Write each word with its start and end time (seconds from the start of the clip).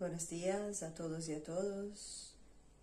Buenos 0.00 0.30
días 0.30 0.82
a 0.82 0.94
todos 0.94 1.28
y 1.28 1.34
a 1.34 1.44
todos. 1.44 2.34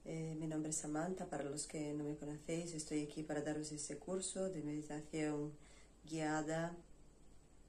Eh, 0.06 0.36
mi 0.40 0.46
nombre 0.46 0.70
es 0.70 0.78
Samantha. 0.78 1.26
Para 1.26 1.46
los 1.46 1.66
que 1.66 1.92
no 1.94 2.04
me 2.04 2.16
conocéis, 2.16 2.76
estoy 2.76 3.02
aquí 3.02 3.24
para 3.24 3.42
daros 3.42 3.72
este 3.72 3.98
curso 3.98 4.52
de 4.52 4.62
meditación 4.62 5.52
guiada, 6.08 6.76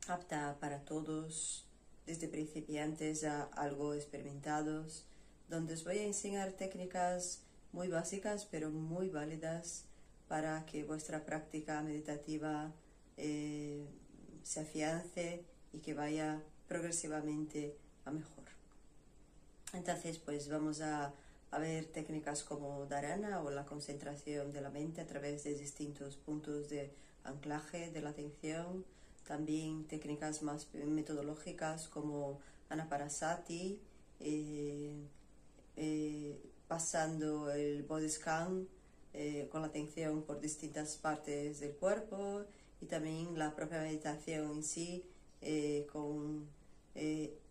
apta 0.07 0.59
para 0.61 0.85
todos, 0.85 1.65
desde 2.05 2.29
principiantes 2.29 3.25
a 3.25 3.45
algo 3.45 3.95
experimentados, 3.95 5.07
donde 5.49 5.73
os 5.73 5.83
voy 5.83 5.97
a 5.97 6.05
enseñar 6.05 6.53
técnicas 6.53 7.41
muy 7.73 7.89
básicas 7.89 8.45
pero 8.51 8.69
muy 8.69 9.09
válidas 9.09 9.87
para 10.29 10.67
que 10.67 10.85
vuestra 10.85 11.25
práctica 11.25 11.81
meditativa 11.81 12.71
eh, 13.17 13.87
se 14.43 14.61
afiance 14.61 15.43
y 15.73 15.79
que 15.79 15.95
vaya 15.95 16.43
progresivamente 16.67 17.79
a 18.05 18.11
mejor. 18.11 18.58
Entonces, 19.73 20.19
pues 20.19 20.49
vamos 20.49 20.81
a, 20.81 21.13
ver 21.59 21.87
técnicas 21.87 22.45
como 22.45 22.87
Dharana 22.87 23.43
o 23.43 23.51
la 23.51 23.65
concentración 23.65 24.53
de 24.53 24.61
la 24.61 24.71
mente 24.71 25.01
a 25.01 25.07
través 25.07 25.45
de 25.45 25.55
distintos 25.55 26.17
puntos 26.17 26.69
de 26.69 26.93
anclaje 27.25 27.91
de 27.91 28.03
la 28.03 28.11
atención. 28.11 28.85
También 29.27 29.87
técnicas 29.87 30.43
más 30.43 30.69
metodológicas 30.75 31.89
como 31.89 32.41
Anaparasati, 32.69 33.81
eh, 34.21 35.07
eh, 35.77 36.39
pasando 36.67 37.51
el 37.51 37.83
body 37.83 38.09
scan 38.09 38.69
eh, 39.15 39.49
con 39.51 39.63
la 39.63 39.69
atención 39.69 40.23
por 40.23 40.41
distintas 40.41 40.97
partes 40.97 41.61
del 41.61 41.73
cuerpo 41.73 42.45
y 42.81 42.87
también 42.87 43.39
la 43.39 43.55
propia 43.55 43.81
meditación 43.81 44.51
en 44.51 44.63
sí 44.63 45.05
con 45.93 46.47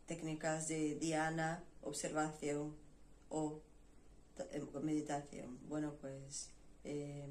técnicas 0.07 0.67
de 0.69 0.95
diana, 0.95 1.63
observación 1.83 2.73
o 3.29 3.59
eh, 4.51 4.63
meditación. 4.81 5.59
Bueno, 5.67 5.93
pues 6.01 6.49
em, 6.83 7.29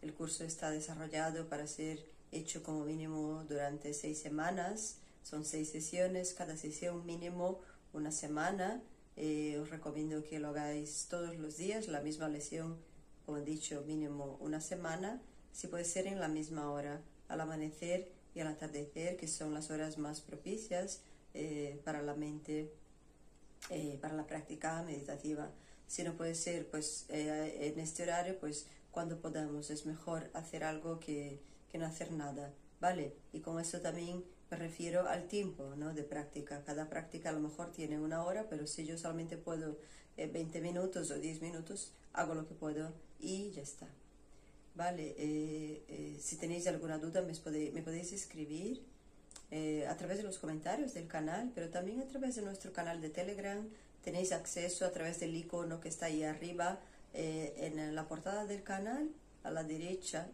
el 0.00 0.14
curso 0.14 0.44
está 0.44 0.70
desarrollado 0.70 1.48
para 1.48 1.66
ser 1.66 2.06
hecho 2.30 2.62
como 2.62 2.84
mínimo 2.84 3.44
durante 3.48 3.92
seis 3.92 4.18
semanas. 4.18 4.98
Son 5.22 5.44
seis 5.44 5.70
sesiones, 5.70 6.34
cada 6.34 6.56
sesión 6.56 7.04
mínimo 7.04 7.60
una 7.92 8.12
semana. 8.12 8.80
Eh, 9.16 9.58
os 9.60 9.70
recomiendo 9.70 10.22
que 10.22 10.38
lo 10.38 10.48
hagáis 10.48 11.06
todos 11.10 11.36
los 11.36 11.56
días, 11.56 11.88
la 11.88 12.00
misma 12.00 12.28
lesión, 12.28 12.78
como 13.26 13.38
he 13.38 13.44
dicho, 13.44 13.82
mínimo 13.86 14.38
una 14.40 14.60
semana. 14.60 15.20
Si 15.52 15.66
puede 15.66 15.84
ser 15.84 16.06
en 16.06 16.20
la 16.20 16.28
misma 16.28 16.70
hora, 16.70 17.02
al 17.26 17.40
amanecer 17.40 18.12
y 18.34 18.40
al 18.40 18.46
atardecer, 18.46 19.16
que 19.16 19.26
son 19.26 19.52
las 19.52 19.70
horas 19.70 19.98
más 19.98 20.20
propicias 20.20 21.00
eh, 21.34 21.80
para 21.84 22.02
la 22.02 22.14
mente, 22.14 22.72
eh, 23.70 23.98
para 24.00 24.14
la 24.14 24.26
práctica 24.26 24.82
meditativa. 24.82 25.50
Si 25.86 26.02
no 26.02 26.14
puede 26.14 26.34
ser 26.34 26.68
pues 26.70 27.06
eh, 27.10 27.72
en 27.72 27.78
este 27.80 28.02
horario, 28.02 28.38
pues 28.38 28.66
cuando 28.90 29.20
podamos 29.20 29.70
es 29.70 29.86
mejor 29.86 30.30
hacer 30.34 30.64
algo 30.64 30.98
que, 31.00 31.40
que, 31.70 31.78
no 31.78 31.86
hacer 31.86 32.12
nada, 32.12 32.52
¿vale? 32.80 33.14
Y 33.32 33.40
con 33.40 33.60
eso 33.60 33.80
también 33.80 34.24
me 34.50 34.56
refiero 34.56 35.06
al 35.06 35.28
tiempo 35.28 35.74
¿no? 35.76 35.94
de 35.94 36.02
práctica. 36.02 36.64
Cada 36.64 36.88
práctica 36.88 37.28
a 37.28 37.32
lo 37.32 37.40
mejor 37.40 37.72
tiene 37.72 38.00
una 38.00 38.24
hora, 38.24 38.48
pero 38.48 38.66
si 38.66 38.84
yo 38.86 38.96
solamente 38.98 39.36
puedo 39.36 39.78
20 40.16 40.60
minutos 40.60 41.10
o 41.10 41.18
10 41.18 41.42
minutos, 41.42 41.92
hago 42.12 42.34
lo 42.34 42.48
que 42.48 42.54
puedo 42.54 42.92
y 43.20 43.50
ya 43.52 43.62
está. 43.62 43.86
Vale, 44.74 45.14
si 46.20 46.36
tenéis 46.36 46.66
alguna 46.66 46.98
duda 46.98 47.22
me 47.22 47.34
podéis, 47.34 47.72
me 47.72 47.82
podéis 47.82 48.12
escribir 48.12 48.82
eh, 49.50 49.86
a 49.88 49.96
través 49.96 50.18
de 50.18 50.24
los 50.24 50.38
comentarios 50.38 50.92
del 50.92 51.06
canal, 51.06 51.50
pero 51.54 51.70
también 51.70 52.00
a 52.00 52.06
través 52.06 52.36
de 52.36 52.42
nuestro 52.42 52.72
canal 52.72 53.00
de 53.00 53.08
Telegram. 53.08 53.66
Tenéis 54.04 54.32
acceso 54.32 54.84
a 54.84 54.92
través 54.92 55.20
del 55.20 55.34
icono 55.34 55.80
que 55.80 55.88
está 55.88 56.06
ahí 56.06 56.22
arriba 56.22 56.80
eh, 57.14 57.54
en 57.58 57.94
la 57.94 58.06
portada 58.06 58.44
del 58.44 58.62
canal, 58.62 59.10
a 59.42 59.50
la 59.50 59.64
derecha. 59.64 60.28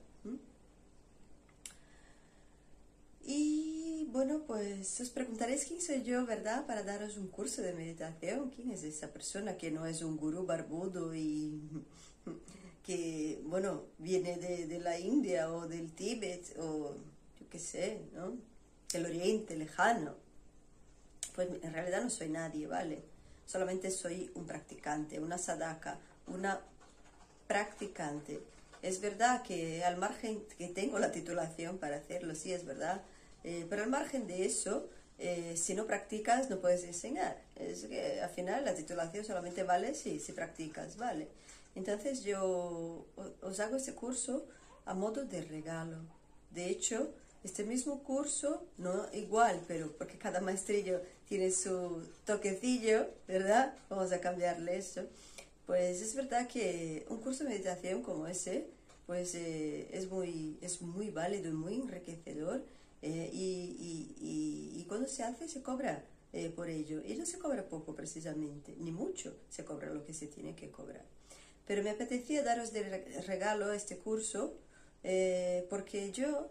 Y 3.27 4.07
bueno, 4.11 4.43
pues 4.47 5.01
os 5.01 5.11
preguntaréis 5.11 5.65
quién 5.65 5.81
soy 5.81 6.03
yo, 6.03 6.27
¿verdad? 6.27 6.67
Para 6.67 6.83
daros 6.83 7.17
un 7.17 7.29
curso 7.29 7.63
de 7.63 7.73
meditación. 7.73 8.51
¿Quién 8.51 8.71
es 8.73 8.83
esa 8.83 9.13
persona 9.13 9.57
que 9.57 9.71
no 9.71 9.87
es 9.87 10.03
un 10.03 10.17
gurú 10.17 10.45
barbudo 10.45 11.15
y 11.15 11.61
que, 12.85 13.41
bueno, 13.45 13.85
viene 13.99 14.37
de, 14.37 14.67
de 14.67 14.79
la 14.81 14.99
India 14.99 15.53
o 15.53 15.69
del 15.69 15.93
Tíbet 15.93 16.59
o 16.59 16.97
yo 17.39 17.49
qué 17.49 17.59
sé, 17.59 18.01
¿no? 18.13 18.54
El 18.94 19.06
oriente 19.06 19.56
lejano. 19.56 20.15
Pues 21.34 21.49
en 21.62 21.72
realidad 21.72 22.03
no 22.03 22.10
soy 22.10 22.28
nadie, 22.28 22.66
¿vale? 22.66 23.03
Solamente 23.47 23.91
soy 23.91 24.31
un 24.34 24.47
practicante, 24.47 25.21
una 25.21 25.38
sadaka, 25.38 25.99
una 26.27 26.60
practicante. 27.47 28.41
Es 28.82 29.00
verdad 29.00 29.43
que 29.43 29.84
al 29.84 29.97
margen 29.97 30.43
que 30.59 30.69
tengo 30.69 30.99
la 30.99 31.10
titulación 31.10 31.78
para 31.78 31.97
hacerlo, 31.97 32.34
sí 32.34 32.53
es 32.53 32.65
verdad, 32.65 33.03
eh, 33.43 33.66
pero 33.69 33.82
al 33.82 33.91
margen 33.91 34.27
de 34.27 34.44
eso, 34.44 34.88
eh, 35.19 35.56
si 35.56 35.75
no 35.75 35.87
practicas 35.87 36.50
no 36.50 36.59
puedes 36.59 36.84
enseñar. 36.84 37.41
Es 37.56 37.84
que 37.84 38.21
al 38.21 38.31
final 38.31 38.65
la 38.65 38.75
titulación 38.75 39.25
solamente 39.25 39.62
vale 39.62 39.94
si, 39.94 40.21
si 40.21 40.32
practicas, 40.32 40.97
¿vale? 40.97 41.28
Entonces 41.75 42.22
yo 42.22 43.06
os 43.43 43.61
hago 43.61 43.76
este 43.76 43.94
curso 43.94 44.47
a 44.84 44.94
modo 44.94 45.25
de 45.25 45.43
regalo. 45.43 45.99
De 46.50 46.69
hecho, 46.69 47.12
este 47.44 47.62
mismo 47.62 48.03
curso, 48.03 48.66
no 48.78 49.06
igual, 49.12 49.62
pero 49.69 49.93
porque 49.93 50.16
cada 50.16 50.41
maestrillo 50.41 51.00
tiene 51.28 51.50
su 51.50 52.03
toquecillo, 52.25 53.06
¿verdad? 53.28 53.77
Vamos 53.91 54.12
a 54.12 54.21
cambiarle 54.21 54.78
eso. 54.78 55.03
Pues 55.66 56.00
es 56.00 56.15
verdad 56.15 56.49
que 56.49 57.06
un 57.10 57.19
curso 57.19 57.44
de 57.44 57.50
meditación 57.50 58.03
como 58.03 58.27
ese, 58.27 58.66
pues 59.06 59.34
eh, 59.34 59.88
es, 59.93 60.10
muy, 60.10 60.59
es 60.62 60.81
muy 60.81 61.10
válido 61.10 61.50
y 61.50 61.53
muy 61.53 61.75
enriquecedor. 61.77 62.65
Eh, 63.03 63.31
y, 63.32 64.84
cuando 64.88 65.09
se 65.09 65.25
hace 65.25 65.49
se 65.49 65.62
cobra 65.62 66.05
eh, 66.32 66.50
por 66.50 66.69
ello. 66.69 67.03
Y 67.05 67.15
no 67.16 67.26
se 67.26 67.38
cobra 67.38 67.69
poco 67.69 67.94
precisamente, 67.94 68.75
ni 68.78 68.93
mucho 68.93 69.37
se 69.49 69.65
cobra 69.65 69.93
lo 69.93 70.05
que 70.05 70.15
se 70.15 70.28
tiene 70.28 70.55
que 70.55 70.71
cobrar. 70.71 71.05
Pero 71.66 71.82
me 71.82 71.91
apetecía 71.91 72.43
daros 72.43 72.72
de 72.72 72.82
regalo 73.26 73.72
este 73.72 73.99
curso 73.99 74.55
porque 75.69 76.12
yo 76.12 76.49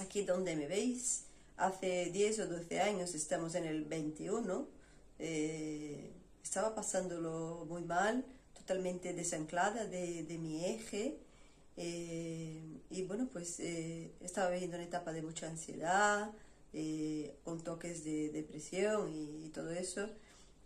aquí 0.00 0.22
donde 0.22 0.56
me 0.56 0.66
veis, 0.66 1.24
hace 1.56 2.10
10 2.10 2.40
o 2.40 2.46
12 2.46 2.80
años, 2.80 3.14
estamos 3.14 3.54
en 3.54 3.66
el 3.66 3.84
21, 3.84 4.66
eh, 5.18 6.10
estaba 6.42 6.74
pasándolo 6.74 7.66
muy 7.68 7.82
mal, 7.82 8.24
totalmente 8.54 9.12
desanclada 9.12 9.86
de, 9.86 10.38
mi 10.40 10.64
eje. 10.64 11.18
Eh, 11.76 12.62
y 12.90 13.02
bueno, 13.02 13.28
pues 13.32 13.60
eh, 13.60 14.12
estaba 14.20 14.50
viviendo 14.50 14.76
una 14.76 14.86
etapa 14.86 15.12
de 15.12 15.22
mucha 15.22 15.46
ansiedad, 15.46 16.30
con 17.44 17.62
toques 17.62 18.04
de 18.04 18.30
depresión 18.30 19.12
y, 19.12 19.48
todo 19.50 19.70
eso. 19.70 20.08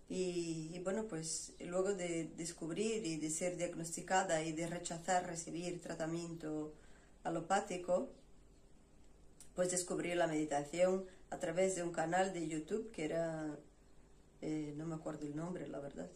Y, 0.08 0.70
y, 0.74 0.78
bueno, 0.80 1.04
pues 1.08 1.54
luego 1.60 1.94
de 1.94 2.30
descubrir 2.36 3.06
y 3.06 3.16
de 3.16 3.30
ser 3.30 3.56
diagnosticada 3.56 4.42
y 4.42 4.52
de 4.52 4.66
rechazar 4.66 5.26
recibir 5.26 5.80
tratamiento 5.80 6.74
alopático, 7.24 8.10
pues 9.54 9.70
descubrí 9.70 10.14
la 10.14 10.26
meditación 10.26 11.06
a 11.30 11.38
través 11.38 11.74
de 11.74 11.82
un 11.82 11.92
canal 11.92 12.32
de 12.32 12.48
YouTube 12.48 12.90
que 12.90 13.04
era, 13.04 13.56
eh, 14.42 14.74
no 14.76 14.86
me 14.86 14.94
acuerdo 14.94 15.26
el 15.26 15.36
nombre, 15.36 15.66
la 15.68 15.80
verdad, 15.80 16.08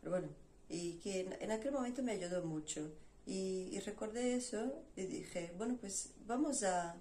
pero 0.00 0.12
bueno, 0.12 0.28
y 0.68 0.94
que 0.98 1.20
en, 1.40 1.50
aquel 1.50 1.72
momento 1.72 2.02
me 2.02 2.12
ayudó 2.12 2.44
mucho. 2.44 2.92
Y, 3.26 3.80
recordé 3.80 4.36
eso 4.36 4.84
y 4.94 5.02
dije, 5.02 5.52
bueno, 5.58 5.76
pues 5.80 6.10
vamos 6.26 6.62
a, 6.62 6.96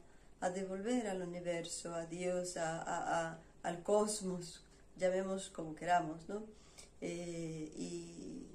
devolver 0.53 1.07
al 1.07 1.23
universo, 1.23 1.95
a 1.95 2.05
Dios, 2.05 2.57
a, 2.57 3.39
al 3.63 3.83
cosmos, 3.83 4.63
llamemos 4.95 5.49
como 5.49 5.75
queramos, 5.75 6.27
¿no? 6.29 6.43
Eh, 7.01 7.71
y, 7.77 8.47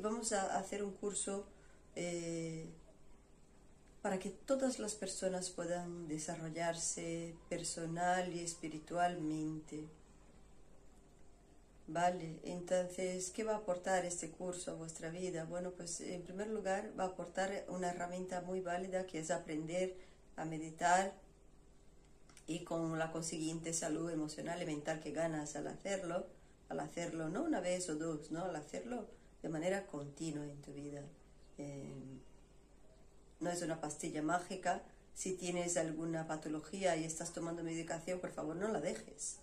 vamos 0.00 0.32
a 0.32 0.56
hacer 0.56 0.84
un 0.84 0.92
curso 0.92 1.48
eh, 1.96 2.68
para 4.02 4.18
que 4.18 4.30
todas 4.30 4.78
las 4.78 4.94
personas 4.94 5.50
puedan 5.50 6.08
desarrollarse 6.08 7.34
personal 7.48 8.32
y 8.32 8.40
espiritualmente. 8.40 9.84
Vale, 11.88 12.38
entonces, 12.44 13.30
¿qué 13.30 13.44
va 13.44 13.54
a 13.54 13.58
aportar 13.58 14.04
este 14.04 14.30
curso 14.30 14.72
a 14.72 14.74
vuestra 14.74 15.08
vida? 15.10 15.44
Bueno, 15.44 15.70
pues 15.70 16.00
en 16.02 16.22
primer 16.22 16.48
lugar 16.48 16.92
va 16.98 17.04
a 17.04 17.06
aportar 17.08 17.64
una 17.68 17.90
herramienta 17.90 18.42
muy 18.42 18.60
válida 18.60 19.06
que 19.06 19.20
es 19.20 19.30
aprender 19.30 19.96
a 20.36 20.44
meditar 20.44 21.14
y 22.46 22.64
con 22.64 22.98
la 22.98 23.10
consiguiente 23.10 23.72
salud 23.72 24.10
emocional 24.10 24.62
y 24.62 24.66
mental 24.66 25.00
que 25.00 25.12
ganas 25.12 25.56
al 25.56 25.66
hacerlo, 25.66 26.26
al 26.68 26.80
hacerlo 26.80 27.30
no 27.30 27.42
una 27.42 27.60
vez 27.60 27.88
o 27.88 27.96
dos, 27.96 28.30
¿no? 28.30 28.44
Al 28.44 28.56
hacerlo 28.56 29.06
de 29.42 29.48
manera 29.48 29.86
continua 29.86 30.44
en 30.44 30.60
tu 30.60 30.72
vida. 30.72 31.02
Eh, 31.56 32.20
no 33.40 33.50
es 33.50 33.62
una 33.62 33.80
pastilla 33.80 34.22
mágica. 34.22 34.82
Si 35.14 35.32
tienes 35.32 35.76
alguna 35.76 36.26
patología 36.26 36.96
y 36.96 37.04
estás 37.04 37.32
tomando 37.32 37.62
medicación, 37.62 38.20
por 38.20 38.32
favor 38.32 38.56
no 38.56 38.68
la 38.68 38.80
dejes. 38.80 39.38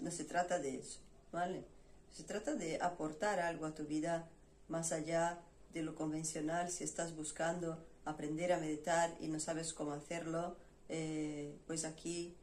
no, 0.00 0.10
se 0.10 0.24
trata 0.24 0.58
de 0.58 0.78
eso, 0.78 0.98
¿vale? 1.32 1.64
Se 2.12 2.24
trata 2.24 2.54
de 2.54 2.80
aportar 2.82 3.40
algo 3.40 3.66
a 3.66 3.74
tu 3.74 3.84
vida 3.84 4.28
más 4.68 4.92
allá 4.92 5.38
de 5.72 5.82
lo 5.82 5.94
convencional. 5.94 6.70
Si 6.70 6.84
estás 6.84 7.14
buscando 7.14 7.78
aprender 8.04 8.52
a 8.52 8.58
meditar 8.58 9.16
y 9.20 9.28
no 9.28 9.40
sabes 9.40 9.72
cómo 9.72 9.92
hacerlo, 9.92 10.56
eh, 10.88 11.56
pues 11.66 11.84
aquí 11.84 12.34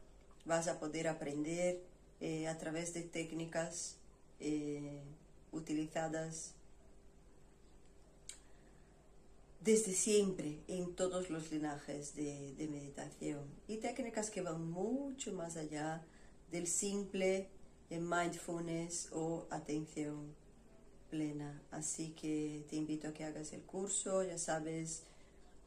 vas 0.46 0.68
a 0.68 0.80
poder 0.80 1.08
aprender 1.08 1.82
eh, 2.22 2.48
a 2.48 2.58
través 2.58 2.94
de 2.94 3.02
técnicas 3.04 3.98
eh, 4.40 5.02
utilizadas 5.52 6.54
desde 9.68 9.92
siempre 9.92 10.62
en 10.70 10.96
todos 10.96 11.30
los 11.30 11.52
linajes 11.52 12.16
de, 12.16 12.70
meditación 12.72 13.44
y 13.68 13.76
técnicas 13.80 14.30
que 14.30 14.42
van 14.42 14.72
mucho 14.72 15.34
más 15.34 15.58
allá 15.58 16.06
del 16.50 16.68
simple 16.68 17.50
mindfulness 17.90 19.10
o 19.12 19.46
atención 19.50 20.34
plena. 21.10 21.62
Así 21.70 22.12
que 22.12 22.64
te 22.70 22.78
invito 22.78 23.10
a 23.10 23.14
que 23.14 23.26
hagas 23.26 23.52
el 23.52 23.64
curso, 23.64 24.24
ya 24.24 24.38
sabes, 24.38 25.04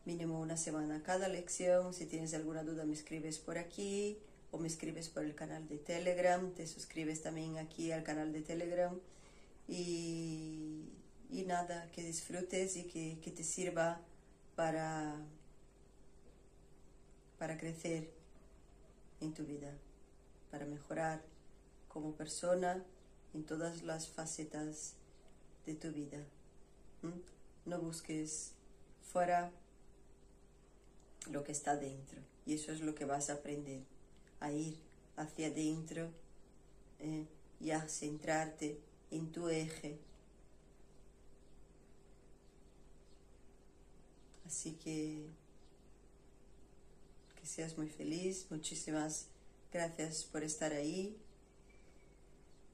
mínimo 0.06 0.40
una 0.40 0.56
semana 0.56 1.02
cada 1.02 1.28
lección. 1.28 1.92
Si 1.92 2.06
tienes 2.06 2.32
alguna 2.32 2.62
duda 2.64 2.86
me 2.86 2.94
escribes 2.94 3.38
por 3.38 3.58
aquí 3.58 4.16
o 4.50 4.56
me 4.56 4.68
escribes 4.68 5.10
por 5.10 5.26
el 5.26 5.34
canal 5.34 5.68
de 5.68 5.76
Telegram, 5.76 6.50
te 6.54 6.66
suscribes 6.66 7.20
también 7.20 7.58
aquí 7.58 7.92
al 7.92 8.02
canal 8.02 8.32
de 8.32 8.40
Telegram 8.40 8.98
y 9.68 10.88
nada, 11.50 11.90
que 11.90 12.02
disfrutes 12.02 12.76
y 12.76 12.84
que, 12.84 13.18
que 13.20 13.32
te 13.32 13.42
sirva 13.42 14.00
para, 14.54 15.16
para 17.38 17.58
crecer 17.58 18.12
en 19.20 19.34
tu 19.34 19.44
vida, 19.44 19.72
para 20.50 20.64
mejorar 20.64 21.22
como 21.88 22.14
persona 22.14 22.84
en 23.34 23.44
todas 23.44 23.82
las 23.82 24.08
facetas 24.08 24.94
de 25.66 25.74
tu 25.74 25.90
vida. 25.90 26.18
No 27.66 27.80
busques 27.80 28.52
fuera 29.02 29.50
lo 31.30 31.42
que 31.42 31.52
está 31.52 31.76
dentro 31.76 32.20
y 32.46 32.54
eso 32.54 32.72
es 32.72 32.80
lo 32.80 32.94
que 32.94 33.04
vas 33.04 33.28
a 33.28 33.34
aprender, 33.34 33.82
a 34.38 34.52
ir 34.52 34.78
hacia 35.16 35.48
adentro 35.48 36.10
¿eh? 37.00 37.26
y 37.60 37.72
a 37.72 37.88
centrarte 37.88 38.78
en 39.10 39.32
tu 39.32 39.48
eje. 39.48 39.98
Así 44.50 44.72
que 44.72 45.30
que 47.40 47.46
seas 47.46 47.78
muy 47.78 47.88
feliz, 47.88 48.48
muchísimas 48.50 49.26
gracias 49.72 50.24
por 50.24 50.42
estar 50.42 50.72
ahí 50.72 51.16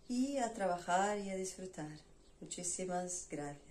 y 0.08 0.38
a 0.38 0.54
trabajar 0.54 1.18
y 1.18 1.28
a 1.28 1.36
disfrutar. 1.36 2.00
Muchísimas 2.40 3.28
gracias. 3.30 3.65